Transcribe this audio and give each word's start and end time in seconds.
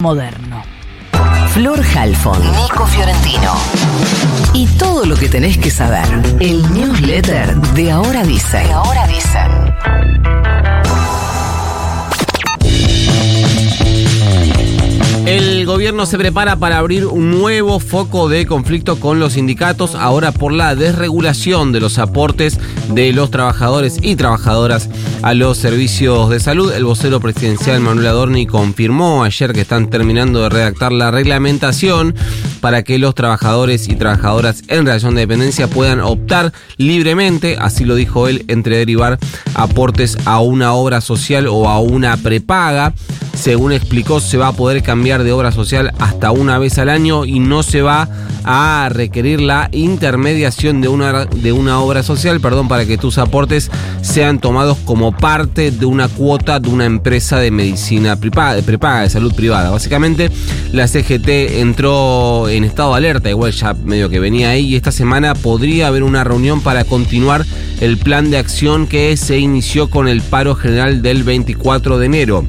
moderno. 0.00 0.62
Flor 1.52 1.82
Halfon, 1.94 2.40
Nico 2.40 2.86
Fiorentino. 2.86 3.54
Y 4.54 4.66
todo 4.78 5.04
lo 5.04 5.16
que 5.16 5.28
tenés 5.28 5.58
que 5.58 5.70
saber. 5.70 6.06
El 6.40 6.62
newsletter 6.72 7.56
de 7.74 7.90
Ahora 7.90 8.22
Dicen. 8.22 8.66
De 8.66 8.72
Ahora 8.72 9.06
Dicen. 9.06 9.70
El 15.26 15.64
gobierno 15.66 16.06
se 16.06 16.18
prepara 16.18 16.56
para 16.56 16.78
abrir 16.78 17.06
un 17.06 17.30
nuevo 17.30 17.78
foco 17.78 18.28
de 18.28 18.46
conflicto 18.46 18.98
con 18.98 19.20
los 19.20 19.34
sindicatos, 19.34 19.94
ahora 19.94 20.32
por 20.32 20.52
la 20.52 20.74
desregulación 20.74 21.72
de 21.72 21.80
los 21.80 21.98
aportes 21.98 22.58
de 22.88 23.12
los 23.12 23.30
trabajadores 23.30 23.98
y 24.02 24.16
trabajadoras 24.16 24.88
a 25.22 25.34
los 25.34 25.58
servicios 25.58 26.30
de 26.30 26.40
salud. 26.40 26.72
El 26.72 26.84
vocero 26.84 27.20
presidencial 27.20 27.80
Manuel 27.80 28.06
Adorni 28.06 28.46
confirmó 28.46 29.24
ayer 29.24 29.52
que 29.52 29.60
están 29.60 29.90
terminando 29.90 30.42
de 30.42 30.48
redactar 30.48 30.92
la 30.92 31.10
reglamentación 31.10 32.14
para 32.60 32.82
que 32.82 32.98
los 32.98 33.14
trabajadores 33.14 33.88
y 33.88 33.96
trabajadoras 33.96 34.62
en 34.68 34.86
relación 34.86 35.14
de 35.14 35.22
dependencia 35.22 35.68
puedan 35.68 36.00
optar 36.00 36.52
libremente, 36.76 37.56
así 37.58 37.84
lo 37.84 37.94
dijo 37.94 38.28
él, 38.28 38.44
entre 38.48 38.78
derivar 38.78 39.18
aportes 39.54 40.16
a 40.24 40.40
una 40.40 40.72
obra 40.74 41.00
social 41.00 41.46
o 41.46 41.68
a 41.68 41.80
una 41.80 42.16
prepaga. 42.16 42.94
Según 43.34 43.72
explicó, 43.72 44.20
se 44.20 44.36
va 44.36 44.48
a 44.48 44.52
poder 44.52 44.82
cambiar 44.82 45.22
de 45.22 45.32
obra 45.32 45.52
social 45.52 45.92
hasta 45.98 46.30
una 46.30 46.58
vez 46.58 46.78
al 46.78 46.88
año 46.88 47.24
y 47.24 47.38
no 47.38 47.62
se 47.62 47.82
va 47.82 48.08
requerir 48.88 49.40
la 49.40 49.68
intermediación 49.72 50.80
de 50.80 50.88
una, 50.88 51.24
de 51.26 51.52
una 51.52 51.80
obra 51.80 52.02
social, 52.02 52.40
perdón, 52.40 52.68
para 52.68 52.84
que 52.86 52.98
tus 52.98 53.18
aportes 53.18 53.70
sean 54.02 54.38
tomados 54.40 54.78
como 54.84 55.16
parte 55.16 55.70
de 55.70 55.86
una 55.86 56.08
cuota 56.08 56.58
de 56.60 56.68
una 56.68 56.84
empresa 56.84 57.38
de 57.38 57.50
medicina 57.50 58.16
prepaga, 58.16 58.60
prepaga 58.62 59.02
de 59.02 59.10
salud 59.10 59.34
privada. 59.34 59.70
Básicamente, 59.70 60.30
la 60.72 60.88
CGT 60.88 61.28
entró 61.60 62.48
en 62.48 62.64
estado 62.64 62.90
de 62.92 62.96
alerta, 62.98 63.30
igual 63.30 63.52
ya 63.52 63.74
medio 63.74 64.08
que 64.08 64.20
venía 64.20 64.50
ahí, 64.50 64.66
y 64.66 64.76
esta 64.76 64.92
semana 64.92 65.34
podría 65.34 65.86
haber 65.86 66.02
una 66.02 66.24
reunión 66.24 66.60
para 66.60 66.84
continuar 66.84 67.44
el 67.80 67.98
plan 67.98 68.30
de 68.30 68.38
acción 68.38 68.86
que 68.86 69.16
se 69.16 69.38
inició 69.38 69.90
con 69.90 70.08
el 70.08 70.22
paro 70.22 70.54
general 70.54 71.02
del 71.02 71.24
24 71.24 71.98
de 71.98 72.06
enero. 72.06 72.44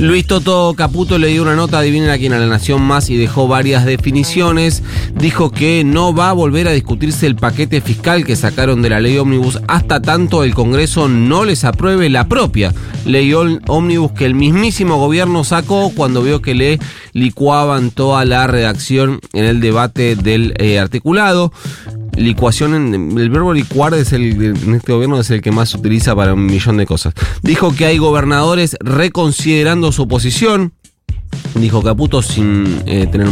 Luis 0.00 0.26
Toto 0.26 0.72
Caputo 0.74 1.18
le 1.18 1.28
dio 1.28 1.42
una 1.42 1.54
nota, 1.54 1.80
adivinen 1.80 2.08
a 2.08 2.16
quien 2.16 2.32
a 2.32 2.38
la 2.38 2.46
Nación 2.46 2.80
Más 2.80 3.10
y 3.10 3.18
dejó 3.18 3.48
varias 3.48 3.84
definiciones. 3.84 4.82
Dijo 5.14 5.50
que 5.50 5.84
no 5.84 6.14
va 6.14 6.30
a 6.30 6.32
volver 6.32 6.68
a 6.68 6.72
discutirse 6.72 7.26
el 7.26 7.36
paquete 7.36 7.82
fiscal 7.82 8.24
que 8.24 8.34
sacaron 8.34 8.80
de 8.80 8.88
la 8.88 9.00
ley 9.00 9.18
ómnibus 9.18 9.60
hasta 9.68 10.00
tanto 10.00 10.42
el 10.42 10.54
Congreso 10.54 11.06
no 11.06 11.44
les 11.44 11.64
apruebe 11.64 12.08
la 12.08 12.28
propia 12.28 12.72
ley 13.04 13.34
ómnibus 13.34 14.12
que 14.12 14.24
el 14.24 14.34
mismísimo 14.34 14.96
gobierno 14.96 15.44
sacó 15.44 15.92
cuando 15.94 16.22
vio 16.22 16.40
que 16.40 16.54
le 16.54 16.78
licuaban 17.12 17.90
toda 17.90 18.24
la 18.24 18.46
redacción 18.46 19.20
en 19.34 19.44
el 19.44 19.60
debate 19.60 20.16
del 20.16 20.54
eh, 20.56 20.78
articulado 20.78 21.52
licuación, 22.16 22.74
en, 22.74 23.18
el 23.18 23.30
verbo 23.30 23.52
licuar 23.52 23.94
es 23.94 24.12
el, 24.12 24.42
en 24.42 24.74
este 24.74 24.92
gobierno 24.92 25.18
es 25.20 25.30
el 25.30 25.42
que 25.42 25.52
más 25.52 25.70
se 25.70 25.78
utiliza 25.78 26.14
para 26.14 26.34
un 26.34 26.46
millón 26.46 26.76
de 26.76 26.86
cosas. 26.86 27.14
Dijo 27.42 27.74
que 27.74 27.86
hay 27.86 27.98
gobernadores 27.98 28.76
reconsiderando 28.80 29.92
su 29.92 30.08
posición, 30.08 30.74
dijo 31.54 31.82
Caputo 31.82 32.22
sin 32.22 32.82
eh, 32.86 33.06
tener, 33.10 33.28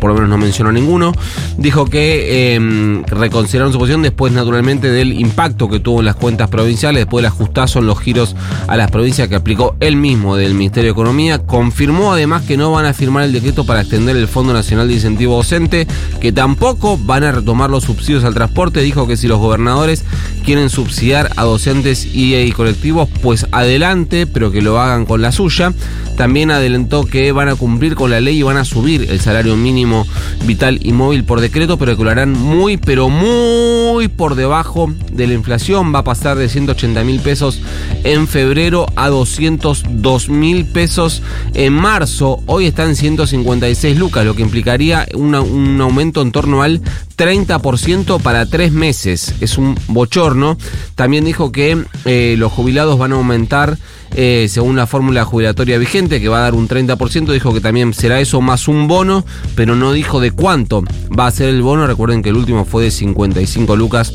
por 0.00 0.10
lo 0.10 0.14
menos 0.14 0.28
no 0.28 0.38
mencionó 0.38 0.72
ninguno, 0.72 1.12
dijo 1.56 1.84
que 1.86 2.54
eh, 2.56 3.02
reconsideraron 3.06 3.72
su 3.72 3.78
posición 3.78 4.02
después 4.02 4.32
naturalmente 4.32 4.90
del 4.90 5.12
impacto 5.12 5.68
que 5.68 5.80
tuvo 5.80 6.00
en 6.00 6.06
las 6.06 6.16
cuentas 6.16 6.48
provinciales, 6.48 7.02
después 7.02 7.22
del 7.22 7.32
ajustazo 7.32 7.78
en 7.78 7.86
los 7.86 7.98
giros 8.00 8.36
a 8.66 8.76
las 8.76 8.90
provincias 8.90 9.28
que 9.28 9.34
aplicó 9.34 9.76
él 9.80 9.96
mismo 9.96 10.36
del 10.36 10.54
Ministerio 10.54 10.88
de 10.88 10.92
Economía, 10.92 11.38
confirmó 11.38 12.12
además 12.12 12.42
que 12.42 12.56
no 12.56 12.72
van 12.72 12.86
a 12.86 12.92
firmar 12.92 13.24
el 13.24 13.32
decreto 13.32 13.64
para 13.64 13.80
extender 13.80 14.16
el 14.16 14.28
Fondo 14.28 14.52
Nacional 14.52 14.88
de 14.88 14.94
Incentivo 14.94 15.36
Docente, 15.36 15.86
que 16.20 16.32
tampoco 16.32 16.98
van 16.98 17.24
a 17.24 17.32
retomar 17.32 17.70
los 17.70 17.84
subsidios 17.84 18.24
al 18.24 18.34
transporte, 18.34 18.80
dijo 18.80 19.06
que 19.06 19.16
si 19.16 19.28
los 19.28 19.38
gobernadores 19.38 20.04
quieren 20.44 20.70
subsidiar 20.70 21.30
a 21.36 21.44
docentes 21.44 22.08
y, 22.12 22.50
colectivos, 22.52 23.08
pues 23.22 23.46
adelante, 23.52 24.26
pero 24.26 24.50
que 24.50 24.62
lo 24.62 24.80
hagan 24.80 25.04
con 25.04 25.20
la 25.20 25.32
suya. 25.32 25.72
También 26.16 26.50
adelantó 26.50 27.04
que 27.04 27.30
van 27.32 27.48
a 27.48 27.54
cumplir 27.54 27.67
con 27.94 28.10
la 28.10 28.20
ley 28.20 28.38
y 28.38 28.42
van 28.42 28.56
a 28.56 28.64
subir 28.64 29.06
el 29.10 29.20
salario 29.20 29.56
mínimo 29.56 30.06
vital 30.44 30.78
y 30.82 30.92
móvil 30.92 31.24
por 31.24 31.40
decreto, 31.40 31.78
pero 31.78 31.96
que 31.96 32.04
lo 32.04 32.10
harán 32.10 32.32
muy, 32.32 32.76
pero 32.76 33.08
muy 33.08 34.08
por 34.08 34.34
debajo 34.34 34.92
de 35.12 35.26
la 35.26 35.34
inflación. 35.34 35.94
Va 35.94 36.00
a 36.00 36.04
pasar 36.04 36.38
de 36.38 36.48
180 36.48 37.04
mil 37.04 37.20
pesos 37.20 37.60
en 38.04 38.26
febrero 38.26 38.86
a 38.96 39.08
202 39.08 40.28
mil 40.28 40.64
pesos 40.64 41.22
en 41.54 41.72
marzo. 41.72 42.42
Hoy 42.46 42.66
están 42.66 42.96
156 42.96 43.98
lucas, 43.98 44.24
lo 44.24 44.34
que 44.34 44.42
implicaría 44.42 45.06
un 45.14 45.80
aumento 45.80 46.22
en 46.22 46.32
torno 46.32 46.62
al 46.62 46.80
30% 47.18 48.20
para 48.22 48.46
tres 48.46 48.72
meses. 48.72 49.34
Es 49.40 49.58
un 49.58 49.76
bochorno. 49.88 50.56
También 50.94 51.24
dijo 51.24 51.52
que 51.52 51.84
eh, 52.04 52.36
los 52.38 52.52
jubilados 52.52 52.98
van 52.98 53.12
a 53.12 53.16
aumentar 53.16 53.76
eh, 54.14 54.46
según 54.48 54.76
la 54.76 54.86
fórmula 54.86 55.24
jubilatoria 55.24 55.76
vigente, 55.76 56.20
que 56.20 56.28
va 56.28 56.38
a 56.38 56.42
dar 56.42 56.54
un 56.54 56.68
30%, 56.68 57.32
dijo 57.32 57.52
que 57.52 57.60
también 57.60 57.92
será 57.92 58.20
eso 58.20 58.40
más 58.40 58.68
un 58.68 58.88
bono, 58.88 59.24
pero 59.54 59.76
no 59.76 59.92
dijo 59.92 60.20
de 60.20 60.30
cuánto 60.30 60.82
va 61.18 61.26
a 61.26 61.30
ser 61.30 61.50
el 61.50 61.60
bono. 61.60 61.86
Recuerden 61.86 62.22
que 62.22 62.30
el 62.30 62.36
último 62.36 62.64
fue 62.64 62.84
de 62.84 62.90
55 62.90 63.76
lucas 63.76 64.12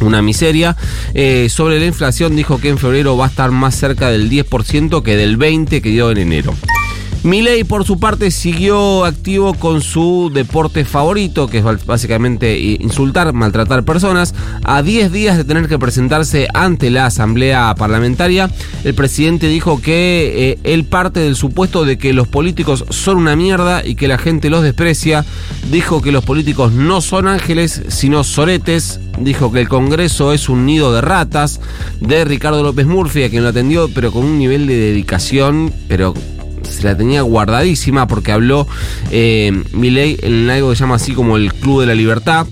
una 0.00 0.22
miseria. 0.22 0.76
Eh, 1.14 1.48
sobre 1.50 1.80
la 1.80 1.86
inflación 1.86 2.36
dijo 2.36 2.60
que 2.60 2.68
en 2.68 2.78
febrero 2.78 3.16
va 3.16 3.26
a 3.26 3.28
estar 3.28 3.50
más 3.50 3.74
cerca 3.74 4.10
del 4.10 4.30
10% 4.30 5.02
que 5.02 5.16
del 5.16 5.38
20% 5.38 5.82
que 5.82 5.90
dio 5.90 6.10
en 6.10 6.18
enero. 6.18 6.54
Milei, 7.28 7.62
por 7.62 7.84
su 7.84 8.00
parte, 8.00 8.30
siguió 8.30 9.04
activo 9.04 9.52
con 9.52 9.82
su 9.82 10.30
deporte 10.32 10.86
favorito, 10.86 11.46
que 11.46 11.58
es 11.58 11.84
básicamente 11.84 12.58
insultar, 12.58 13.34
maltratar 13.34 13.84
personas. 13.84 14.34
A 14.64 14.82
10 14.82 15.12
días 15.12 15.36
de 15.36 15.44
tener 15.44 15.68
que 15.68 15.78
presentarse 15.78 16.48
ante 16.54 16.90
la 16.90 17.04
Asamblea 17.04 17.74
Parlamentaria, 17.76 18.50
el 18.82 18.94
presidente 18.94 19.46
dijo 19.48 19.82
que 19.82 20.52
eh, 20.52 20.58
él 20.64 20.84
parte 20.84 21.20
del 21.20 21.36
supuesto 21.36 21.84
de 21.84 21.98
que 21.98 22.14
los 22.14 22.28
políticos 22.28 22.86
son 22.88 23.18
una 23.18 23.36
mierda 23.36 23.84
y 23.84 23.94
que 23.94 24.08
la 24.08 24.16
gente 24.16 24.48
los 24.48 24.62
desprecia. 24.62 25.26
Dijo 25.70 26.00
que 26.00 26.12
los 26.12 26.24
políticos 26.24 26.72
no 26.72 27.02
son 27.02 27.28
ángeles, 27.28 27.82
sino 27.88 28.24
soretes. 28.24 29.00
Dijo 29.20 29.52
que 29.52 29.60
el 29.60 29.68
Congreso 29.68 30.32
es 30.32 30.48
un 30.48 30.64
nido 30.64 30.94
de 30.94 31.02
ratas. 31.02 31.60
De 32.00 32.24
Ricardo 32.24 32.62
López 32.62 32.86
Murphy, 32.86 33.24
a 33.24 33.28
quien 33.28 33.42
lo 33.42 33.50
atendió, 33.50 33.90
pero 33.94 34.12
con 34.12 34.24
un 34.24 34.38
nivel 34.38 34.66
de 34.66 34.76
dedicación, 34.76 35.74
pero 35.88 36.14
se 36.70 36.84
la 36.84 36.96
tenía 36.96 37.22
guardadísima 37.22 38.06
porque 38.06 38.32
habló 38.32 38.66
eh, 39.10 39.64
Milei 39.72 40.18
en 40.22 40.48
algo 40.50 40.70
que 40.70 40.76
se 40.76 40.80
llama 40.80 40.96
así 40.96 41.12
como 41.12 41.36
el 41.36 41.52
Club 41.54 41.80
de 41.80 41.86
la 41.86 41.94
Libertad 41.94 42.46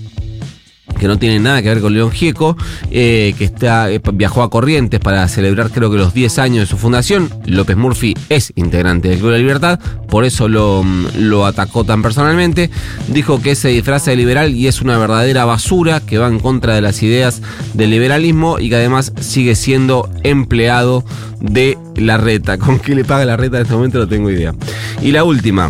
que 0.99 1.07
no 1.07 1.17
tiene 1.17 1.39
nada 1.39 1.61
que 1.61 1.69
ver 1.69 1.81
con 1.81 1.93
León 1.93 2.11
Gieco, 2.11 2.57
eh, 2.91 3.33
que 3.37 3.45
está, 3.45 3.91
eh, 3.91 4.01
viajó 4.13 4.43
a 4.43 4.49
Corrientes 4.49 4.99
para 4.99 5.27
celebrar 5.27 5.69
creo 5.71 5.91
que 5.91 5.97
los 5.97 6.13
10 6.13 6.39
años 6.39 6.59
de 6.61 6.65
su 6.67 6.77
fundación. 6.77 7.29
López 7.45 7.77
Murphy 7.77 8.15
es 8.29 8.51
integrante 8.55 9.09
del 9.09 9.19
Club 9.19 9.31
de 9.31 9.37
la 9.37 9.41
Libertad, 9.41 9.79
por 10.09 10.25
eso 10.25 10.47
lo, 10.47 10.85
lo 11.17 11.45
atacó 11.45 11.83
tan 11.83 12.01
personalmente. 12.01 12.69
Dijo 13.07 13.41
que 13.41 13.55
se 13.55 13.69
disfraza 13.69 14.11
de 14.11 14.17
liberal 14.17 14.53
y 14.53 14.67
es 14.67 14.81
una 14.81 14.97
verdadera 14.97 15.45
basura 15.45 15.99
que 15.99 16.17
va 16.17 16.27
en 16.27 16.39
contra 16.39 16.75
de 16.75 16.81
las 16.81 17.01
ideas 17.03 17.41
del 17.73 17.91
liberalismo 17.91 18.59
y 18.59 18.69
que 18.69 18.75
además 18.75 19.13
sigue 19.19 19.55
siendo 19.55 20.09
empleado 20.23 21.03
de 21.39 21.77
la 21.95 22.17
reta. 22.17 22.57
¿Con 22.57 22.79
qué 22.79 22.95
le 22.95 23.03
paga 23.03 23.25
la 23.25 23.37
reta 23.37 23.57
en 23.57 23.63
este 23.63 23.75
momento? 23.75 23.99
No 23.99 24.07
tengo 24.07 24.29
idea. 24.29 24.53
Y 25.01 25.11
la 25.11 25.23
última. 25.23 25.69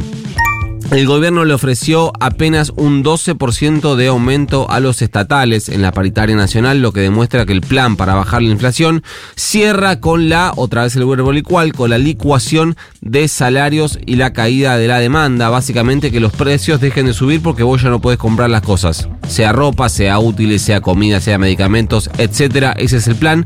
El 0.89 1.05
gobierno 1.05 1.43
le 1.43 1.53
ofreció 1.53 2.13
apenas 2.21 2.71
un 2.77 3.03
12% 3.03 3.95
de 3.95 4.07
aumento 4.07 4.71
a 4.71 4.79
los 4.79 5.01
estatales 5.01 5.67
en 5.67 5.81
la 5.81 5.91
paritaria 5.91 6.33
nacional, 6.33 6.81
lo 6.81 6.93
que 6.93 7.01
demuestra 7.01 7.45
que 7.45 7.51
el 7.51 7.59
plan 7.59 7.97
para 7.97 8.15
bajar 8.15 8.41
la 8.41 8.51
inflación 8.51 9.03
cierra 9.35 9.99
con 9.99 10.29
la, 10.29 10.53
otra 10.55 10.83
vez 10.83 10.95
el 10.95 11.05
verbo 11.05 11.33
igual, 11.33 11.73
con 11.73 11.89
la 11.89 11.97
licuación 11.97 12.77
de 13.01 13.27
salarios 13.27 13.99
y 14.05 14.15
la 14.15 14.31
caída 14.31 14.77
de 14.77 14.87
la 14.87 14.99
demanda. 14.99 15.49
Básicamente 15.49 16.09
que 16.09 16.21
los 16.21 16.31
precios 16.31 16.79
dejen 16.79 17.07
de 17.07 17.13
subir 17.13 17.41
porque 17.41 17.63
vos 17.63 17.81
ya 17.81 17.89
no 17.89 17.99
podés 17.99 18.17
comprar 18.17 18.49
las 18.49 18.61
cosas. 18.61 19.09
Sea 19.27 19.51
ropa, 19.51 19.89
sea 19.89 20.19
útiles, 20.19 20.61
sea 20.61 20.79
comida, 20.79 21.19
sea 21.19 21.37
medicamentos, 21.37 22.09
etcétera. 22.17 22.71
Ese 22.71 22.97
es 22.97 23.07
el 23.09 23.15
plan 23.15 23.45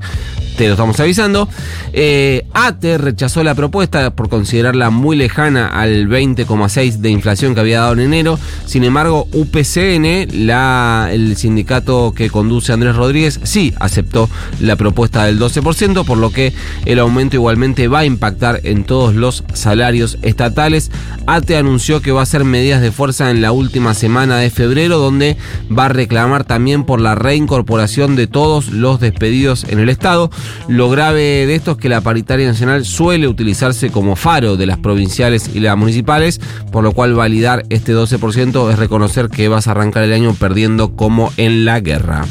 te 0.58 0.66
lo 0.68 0.74
estamos 0.74 1.00
avisando. 1.00 1.48
Eh, 1.94 2.46
ATE 2.54 2.98
rechazó 3.00 3.42
la 3.42 3.56
propuesta 3.56 4.14
por 4.14 4.30
considerarla 4.30 4.90
muy 4.92 5.16
lejana 5.16 5.68
al 5.68 6.08
20,6 6.08 6.98
de 6.98 7.10
inflación 7.10 7.31
que 7.32 7.60
había 7.60 7.82
dado 7.82 7.94
en 7.94 8.02
enero. 8.02 8.38
Sin 8.66 8.84
embargo, 8.84 9.28
UPCN, 9.32 10.46
la, 10.46 11.10
el 11.12 11.36
sindicato 11.38 12.14
que 12.16 12.30
conduce 12.30 12.74
Andrés 12.74 12.96
Rodríguez, 12.96 13.40
sí 13.44 13.74
aceptó 13.80 14.30
la 14.60 14.76
propuesta 14.76 15.26
del 15.26 15.40
12%, 15.40 16.06
por 16.06 16.18
lo 16.18 16.32
que 16.32 16.54
el 16.86 17.00
aumento 17.00 17.38
igualmente 17.38 17.88
va 17.88 18.00
a 18.00 18.06
impactar 18.06 18.62
en 18.64 18.84
todos 18.84 19.16
los 19.16 19.44
salarios 19.54 20.18
estatales. 20.22 20.92
ATE 21.26 21.56
anunció 21.56 22.02
que 22.02 22.12
va 22.12 22.20
a 22.20 22.24
hacer 22.24 22.44
medidas 22.44 22.82
de 22.82 22.92
fuerza 22.92 23.32
en 23.32 23.42
la 23.42 23.52
última 23.52 23.94
semana 23.94 24.38
de 24.38 24.50
febrero, 24.50 24.98
donde 25.00 25.38
va 25.76 25.86
a 25.86 25.90
reclamar 25.90 26.44
también 26.44 26.84
por 26.84 27.00
la 27.00 27.16
reincorporación 27.16 28.16
de 28.16 28.28
todos 28.28 28.70
los 28.70 29.00
despedidos 29.00 29.66
en 29.70 29.80
el 29.80 29.90
Estado. 29.90 30.30
Lo 30.68 30.90
grave 30.90 31.46
de 31.46 31.56
esto 31.56 31.72
es 31.72 31.78
que 31.78 31.90
la 31.90 32.02
paritaria 32.02 32.48
nacional 32.48 32.86
suele 32.86 33.28
utilizarse 33.28 33.90
como 33.90 34.16
faro 34.16 34.58
de 34.58 34.66
las 34.66 34.78
provinciales 34.78 35.50
y 35.54 35.60
las 35.60 35.78
municipales, 35.78 36.40
por 36.72 36.84
lo 36.84 36.92
cual 36.92 37.16
validar 37.22 37.66
este 37.70 37.94
12% 37.94 38.72
es 38.72 38.80
reconocer 38.80 39.30
que 39.30 39.48
vas 39.48 39.68
a 39.68 39.72
arrancar 39.72 40.02
el 40.02 40.12
año 40.12 40.34
perdiendo 40.34 40.96
como 40.96 41.32
en 41.38 41.66
la 41.66 41.80
guerra. 41.80 42.26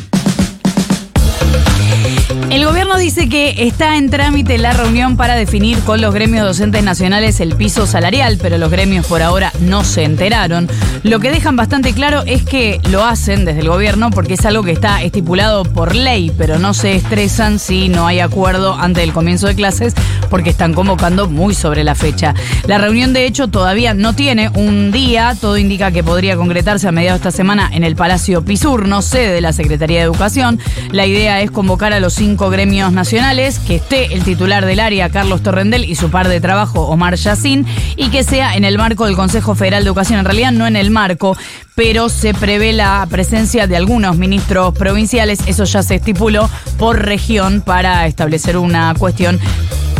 El 2.50 2.64
gobierno 2.64 2.98
dice 2.98 3.28
que 3.28 3.54
está 3.58 3.96
en 3.96 4.10
trámite 4.10 4.58
la 4.58 4.72
reunión 4.72 5.16
para 5.16 5.36
definir 5.36 5.78
con 5.84 6.00
los 6.00 6.12
gremios 6.12 6.44
docentes 6.44 6.82
nacionales 6.82 7.38
el 7.38 7.54
piso 7.54 7.86
salarial, 7.86 8.38
pero 8.42 8.58
los 8.58 8.72
gremios 8.72 9.06
por 9.06 9.22
ahora 9.22 9.52
no 9.60 9.84
se 9.84 10.02
enteraron. 10.02 10.68
Lo 11.04 11.20
que 11.20 11.30
dejan 11.30 11.54
bastante 11.54 11.92
claro 11.92 12.24
es 12.26 12.42
que 12.42 12.80
lo 12.90 13.04
hacen 13.04 13.44
desde 13.44 13.60
el 13.60 13.68
gobierno 13.68 14.10
porque 14.10 14.34
es 14.34 14.44
algo 14.44 14.64
que 14.64 14.72
está 14.72 15.00
estipulado 15.00 15.62
por 15.62 15.94
ley, 15.94 16.32
pero 16.36 16.58
no 16.58 16.74
se 16.74 16.96
estresan 16.96 17.60
si 17.60 17.88
no 17.88 18.08
hay 18.08 18.18
acuerdo 18.18 18.74
antes 18.74 19.04
del 19.04 19.12
comienzo 19.12 19.46
de 19.46 19.54
clases 19.54 19.94
porque 20.28 20.50
están 20.50 20.74
convocando 20.74 21.28
muy 21.28 21.54
sobre 21.54 21.84
la 21.84 21.94
fecha. 21.94 22.34
La 22.66 22.78
reunión 22.78 23.12
de 23.12 23.26
hecho 23.26 23.46
todavía 23.46 23.94
no 23.94 24.14
tiene 24.14 24.50
un 24.54 24.90
día, 24.90 25.36
todo 25.40 25.56
indica 25.56 25.92
que 25.92 26.02
podría 26.02 26.36
concretarse 26.36 26.88
a 26.88 26.92
mediados 26.92 27.20
de 27.20 27.28
esta 27.28 27.36
semana 27.36 27.70
en 27.72 27.84
el 27.84 27.94
Palacio 27.94 28.44
Pisurno, 28.44 29.02
sede 29.02 29.32
de 29.32 29.40
la 29.40 29.52
Secretaría 29.52 29.98
de 29.98 30.04
Educación. 30.04 30.58
La 30.90 31.06
idea 31.06 31.40
es 31.42 31.52
convocar 31.52 31.92
a 31.92 32.00
los 32.00 32.14
cinco 32.14 32.39
gremios 32.48 32.92
nacionales, 32.92 33.58
que 33.58 33.76
esté 33.76 34.14
el 34.14 34.22
titular 34.24 34.64
del 34.64 34.80
área, 34.80 35.10
Carlos 35.10 35.42
Torrendel, 35.42 35.84
y 35.84 35.96
su 35.96 36.10
par 36.10 36.28
de 36.28 36.40
trabajo, 36.40 36.86
Omar 36.86 37.16
Yacín, 37.16 37.66
y 37.96 38.08
que 38.08 38.22
sea 38.22 38.54
en 38.54 38.64
el 38.64 38.78
marco 38.78 39.04
del 39.04 39.16
Consejo 39.16 39.54
Federal 39.54 39.82
de 39.82 39.88
Educación. 39.88 40.20
En 40.20 40.24
realidad 40.24 40.52
no 40.52 40.66
en 40.66 40.76
el 40.76 40.90
marco, 40.90 41.36
pero 41.82 42.10
se 42.10 42.34
prevé 42.34 42.74
la 42.74 43.06
presencia 43.08 43.66
de 43.66 43.74
algunos 43.74 44.18
ministros 44.18 44.74
provinciales. 44.74 45.38
Eso 45.46 45.64
ya 45.64 45.82
se 45.82 45.94
estipuló 45.94 46.50
por 46.78 47.00
región 47.00 47.62
para 47.62 48.06
establecer 48.06 48.58
una 48.58 48.94
cuestión 48.98 49.40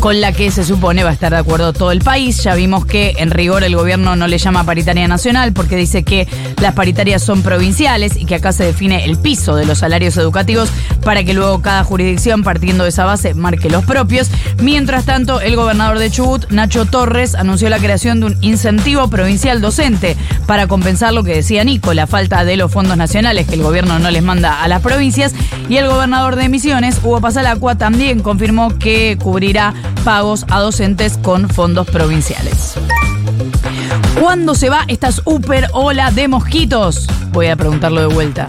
con 0.01 0.19
la 0.23 0.33
que 0.33 0.51
se 0.51 0.65
supone 0.65 1.05
va 1.05 1.11
a 1.11 1.13
estar 1.13 1.31
de 1.31 1.39
acuerdo 1.39 1.75
todo 1.75 1.93
el 1.93 2.01
país. 2.01 2.43
Ya 2.43 2.55
vimos 2.55 2.87
que 2.87 3.15
en 3.19 3.31
rigor 3.31 3.63
el 3.65 3.77
gobierno 3.77 4.17
no 4.17 4.27
le 4.29 4.39
llama 4.39 4.65
paritaria 4.65 5.07
nacional 5.07 5.53
porque 5.53 5.77
dice 5.77 6.05
que 6.05 6.27
las 6.59 6.75
paritarias 6.75 7.23
son 7.23 7.43
provinciales 7.43 8.17
y 8.17 8.25
que 8.25 8.37
acá 8.37 8.53
se 8.53 8.65
define 8.65 9.05
el 9.05 9.19
piso 9.19 9.55
de 9.57 9.67
los 9.67 9.79
salarios 9.79 10.17
educativos 10.17 10.71
para 11.05 11.23
que 11.23 11.35
luego 11.35 11.61
cada 11.61 11.85
jurisdicción, 11.85 12.43
partiendo 12.43 12.85
de 12.85 12.91
esa 12.91 13.05
base, 13.05 13.35
marque 13.35 13.69
los 13.69 13.85
propios. 13.85 14.31
Mientras 14.63 15.05
tanto, 15.05 15.41
el 15.43 15.55
gobernador 15.55 15.99
de 15.99 16.11
Chubut, 16.11 16.51
Nacho 16.51 16.87
Torres, 16.87 17.35
anunció 17.35 17.69
la 17.69 17.79
creación 17.79 18.21
de 18.21 18.27
un 18.27 18.39
incentivo 18.41 19.09
provincial 19.09 19.61
docente 19.61 20.17
para 20.47 20.67
compensar 20.67 21.13
lo 21.13 21.25
que 21.25 21.35
decía 21.35 21.63
Nico, 21.71 21.95
la 21.95 22.09
falta 22.09 22.45
de 22.45 22.57
los 22.57 22.73
fondos 22.73 22.97
nacionales 22.97 23.47
que 23.47 23.55
el 23.55 23.63
gobierno 23.63 24.01
no 24.01 24.11
les 24.11 24.25
manda 24.25 24.61
a 24.61 24.67
las 24.67 24.83
provincias. 24.83 25.33
Y 25.69 25.77
el 25.77 25.87
gobernador 25.87 26.35
de 26.35 26.49
Misiones, 26.49 26.99
Hugo 27.01 27.21
Pasalacua, 27.21 27.77
también 27.77 28.25
confirmó 28.25 28.77
que 28.77 29.17
cubrirá 29.23 29.73
pagos 30.03 30.45
a 30.51 30.59
docentes 30.59 31.17
con 31.17 31.49
fondos 31.49 31.87
provinciales. 31.87 32.75
¿Cuándo 34.19 34.57
se 34.57 34.69
va 34.69 34.85
esta 34.89 35.13
super 35.13 35.69
ola 35.73 36.11
de 36.11 36.27
mosquitos? 36.27 37.07
Voy 37.31 37.47
a 37.47 37.55
preguntarlo 37.55 38.01
de 38.01 38.13
vuelta. 38.13 38.49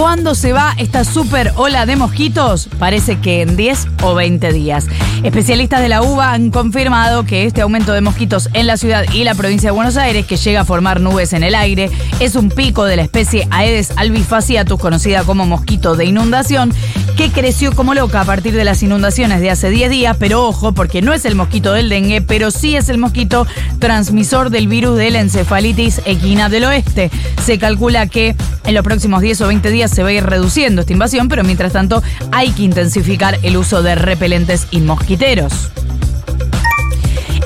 ¿Cuándo 0.00 0.34
se 0.34 0.54
va 0.54 0.74
esta 0.78 1.04
super 1.04 1.52
ola 1.56 1.84
de 1.84 1.94
mosquitos? 1.94 2.70
Parece 2.78 3.20
que 3.20 3.42
en 3.42 3.54
10 3.54 3.86
o 4.02 4.14
20 4.14 4.50
días. 4.50 4.86
Especialistas 5.22 5.82
de 5.82 5.90
la 5.90 6.00
UBA 6.00 6.32
han 6.32 6.50
confirmado 6.50 7.24
que 7.24 7.44
este 7.44 7.60
aumento 7.60 7.92
de 7.92 8.00
mosquitos 8.00 8.48
en 8.54 8.66
la 8.66 8.78
ciudad 8.78 9.04
y 9.12 9.24
la 9.24 9.34
provincia 9.34 9.68
de 9.68 9.72
Buenos 9.72 9.98
Aires, 9.98 10.24
que 10.24 10.38
llega 10.38 10.62
a 10.62 10.64
formar 10.64 11.02
nubes 11.02 11.34
en 11.34 11.42
el 11.42 11.54
aire, 11.54 11.90
es 12.18 12.34
un 12.34 12.48
pico 12.48 12.86
de 12.86 12.96
la 12.96 13.02
especie 13.02 13.46
Aedes 13.50 13.92
albifaciatus, 13.96 14.80
conocida 14.80 15.24
como 15.24 15.44
mosquito 15.44 15.94
de 15.94 16.06
inundación, 16.06 16.72
que 17.18 17.30
creció 17.30 17.72
como 17.76 17.92
loca 17.92 18.22
a 18.22 18.24
partir 18.24 18.54
de 18.54 18.64
las 18.64 18.82
inundaciones 18.82 19.42
de 19.42 19.50
hace 19.50 19.68
10 19.68 19.90
días, 19.90 20.16
pero 20.18 20.46
ojo, 20.46 20.72
porque 20.72 21.02
no 21.02 21.12
es 21.12 21.26
el 21.26 21.34
mosquito 21.34 21.74
del 21.74 21.90
dengue, 21.90 22.22
pero 22.22 22.50
sí 22.50 22.74
es 22.74 22.88
el 22.88 22.96
mosquito 22.96 23.46
transmisor 23.78 24.48
del 24.48 24.66
virus 24.66 24.96
de 24.96 25.10
la 25.10 25.20
encefalitis 25.20 26.00
equina 26.06 26.48
del 26.48 26.64
oeste. 26.64 27.10
Se 27.44 27.58
calcula 27.58 28.06
que 28.06 28.34
en 28.64 28.74
los 28.74 28.84
próximos 28.84 29.20
10 29.20 29.42
o 29.42 29.48
20 29.48 29.70
días 29.70 29.89
se 29.90 30.02
va 30.02 30.10
a 30.10 30.12
ir 30.12 30.24
reduciendo 30.24 30.80
esta 30.80 30.92
invasión, 30.92 31.28
pero 31.28 31.44
mientras 31.44 31.72
tanto 31.72 32.02
hay 32.32 32.52
que 32.52 32.62
intensificar 32.62 33.38
el 33.42 33.56
uso 33.56 33.82
de 33.82 33.94
repelentes 33.94 34.66
y 34.70 34.80
mosquiteros. 34.80 35.70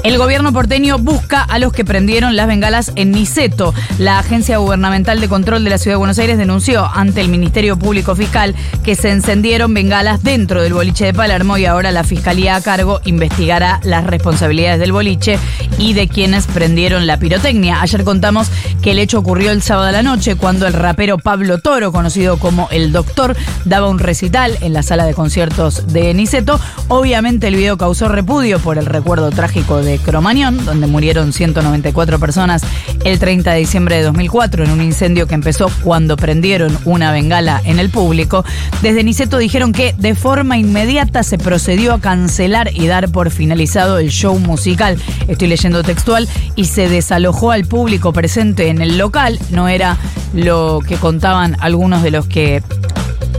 El 0.05 0.19
gobierno 0.19 0.53
porteño 0.53 0.99
busca 0.99 1.41
a 1.41 1.59
los 1.59 1.73
que 1.73 1.83
prendieron 1.83 2.37
las 2.37 2.47
bengalas 2.47 2.93
en 2.95 3.11
Niceto. 3.11 3.73
La 3.99 4.19
Agencia 4.19 4.59
Gubernamental 4.59 5.19
de 5.19 5.31
Control 5.31 5.65
de 5.65 5.71
la 5.71 5.79
Ciudad 5.79 5.95
de 5.95 5.99
Buenos 5.99 6.19
Aires 6.19 6.37
denunció 6.37 6.85
ante 6.85 7.23
el 7.23 7.31
Ministerio 7.31 7.79
Público 7.79 8.15
Fiscal 8.15 8.55
que 8.83 8.97
se 8.97 9.11
encendieron 9.11 9.73
bengalas 9.73 10.23
dentro 10.23 10.63
del 10.63 10.75
boliche 10.75 11.07
de 11.07 11.15
Palermo 11.15 11.57
y 11.57 11.65
ahora 11.65 11.91
la 11.91 12.05
Fiscalía 12.05 12.55
a 12.55 12.61
cargo 12.61 13.01
investigará 13.07 13.81
las 13.83 14.05
responsabilidades 14.05 14.79
del 14.79 14.93
boliche 14.93 15.39
y 15.79 15.95
de 15.95 16.07
quienes 16.07 16.49
prendieron 16.49 17.07
la 17.07 17.19
pirotecnia. 17.19 17.81
Ayer 17.81 18.05
contamos 18.05 18.51
que 18.83 18.91
el 18.91 18.99
hecho 18.99 19.19
ocurrió 19.19 19.53
el 19.53 19.63
sábado 19.63 19.89
a 19.89 19.93
la 19.93 20.03
noche 20.03 20.37
cuando 20.37 20.67
el 20.67 20.75
rapero 20.75 21.17
Pablo 21.17 21.61
Toro, 21.61 21.93
conocido 21.93 22.39
como 22.39 22.69
El 22.71 22.93
Doctor, 22.93 23.35
daba 23.65 23.89
un 23.89 23.99
recital 23.99 24.59
en 24.61 24.75
la 24.75 24.83
sala 24.83 25.07
de 25.07 25.15
conciertos 25.15 25.95
de 25.95 26.13
Niceto. 26.13 26.61
Obviamente 26.89 27.49
el 27.49 27.57
video 27.57 27.79
causó 27.79 28.09
repudio 28.09 28.59
por 28.59 28.77
el 28.77 28.85
recuerdo 28.85 29.31
trágico 29.31 29.81
Cromañón, 29.99 30.65
donde 30.65 30.87
murieron 30.87 31.33
194 31.33 32.19
personas 32.19 32.63
el 33.05 33.19
30 33.19 33.53
de 33.53 33.59
diciembre 33.59 33.97
de 33.97 34.03
2004 34.03 34.65
en 34.65 34.71
un 34.71 34.81
incendio 34.81 35.27
que 35.27 35.35
empezó 35.35 35.71
cuando 35.83 36.17
prendieron 36.17 36.77
una 36.85 37.13
bengala 37.13 37.61
en 37.65 37.79
el 37.79 37.91
público. 37.91 38.45
Desde 38.83 39.05
Niceto 39.05 39.39
dijeron 39.39 39.73
que 39.73 39.95
de 39.99 40.15
forma 40.15 40.59
inmediata 40.59 41.23
se 41.23 41.39
procedió 41.39 41.95
a 41.95 42.01
cancelar 42.01 42.71
y 42.73 42.87
dar 42.87 43.11
por 43.11 43.31
finalizado 43.31 43.99
el 43.99 44.11
show 44.11 44.39
musical. 44.39 44.99
Estoy 45.29 45.49
leyendo 45.49 45.83
textual 45.83 46.29
y 46.57 46.67
se 46.67 46.89
desalojó 46.89 47.51
al 47.51 47.65
público 47.65 48.13
presente 48.13 48.69
en 48.69 48.81
el 48.81 48.99
local. 48.99 49.39
No 49.51 49.69
era 49.69 49.99
lo 50.33 50.81
que 50.87 50.97
contaban 50.97 51.57
algunos 51.61 52.03
de 52.03 52.11
los 52.11 52.27
que 52.27 52.63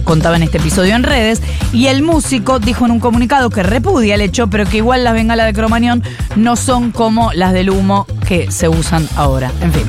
contaba 0.06 0.38
en 0.38 0.44
este 0.44 0.60
episodio 0.60 0.96
en 0.96 1.04
redes, 1.04 1.42
y 1.74 1.88
el 1.88 2.02
músico 2.02 2.60
dijo 2.60 2.86
en 2.86 2.92
un 2.92 3.00
comunicado 3.02 3.50
que 3.50 3.64
repudia 3.64 4.16
el 4.16 4.22
hecho, 4.22 4.48
pero 4.48 4.66
que 4.66 4.78
igual 4.78 5.04
las 5.04 5.14
bengalas 5.14 5.46
de 5.48 5.54
Cromañón 5.54 6.02
no 6.38 6.56
son 6.56 6.92
como 6.92 7.34
las 7.34 7.52
del 7.52 7.70
humo 7.70 8.08
que 8.26 8.50
se 8.50 8.70
usan 8.70 9.06
ahora. 9.18 9.52
En 9.60 9.74
fin. 9.74 9.84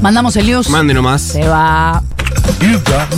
Mandamos 0.00 0.36
el 0.36 0.46
news. 0.46 0.68
Mande 0.70 0.94
nomás. 0.94 1.22
Se 1.22 1.48
va. 1.48 2.02